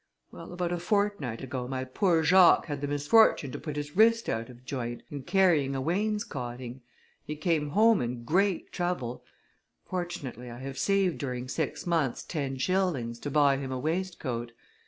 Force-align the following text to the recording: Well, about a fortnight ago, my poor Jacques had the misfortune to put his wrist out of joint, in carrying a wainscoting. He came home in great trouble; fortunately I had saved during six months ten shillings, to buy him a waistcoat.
Well, 0.31 0.51
about 0.51 0.71
a 0.71 0.79
fortnight 0.79 1.43
ago, 1.43 1.67
my 1.67 1.83
poor 1.83 2.23
Jacques 2.23 2.65
had 2.65 2.81
the 2.81 2.87
misfortune 2.87 3.51
to 3.51 3.59
put 3.59 3.75
his 3.75 3.95
wrist 3.95 4.29
out 4.29 4.49
of 4.49 4.65
joint, 4.65 5.03
in 5.11 5.21
carrying 5.21 5.75
a 5.75 5.79
wainscoting. 5.79 6.81
He 7.23 7.35
came 7.35 7.69
home 7.69 8.01
in 8.01 8.23
great 8.23 8.71
trouble; 8.71 9.23
fortunately 9.85 10.49
I 10.49 10.57
had 10.57 10.77
saved 10.77 11.19
during 11.19 11.47
six 11.47 11.85
months 11.85 12.23
ten 12.23 12.57
shillings, 12.57 13.19
to 13.19 13.29
buy 13.29 13.57
him 13.57 13.71
a 13.71 13.77
waistcoat. 13.77 14.53